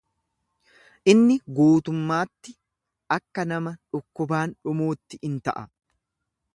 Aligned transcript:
Inni 1.13 1.35
guutummaatti 1.59 2.55
akka 3.19 3.47
nama 3.53 3.77
dhukkubaan 3.93 4.57
dhumuutti 4.69 5.23
in 5.31 5.39
ta'a. 5.49 5.69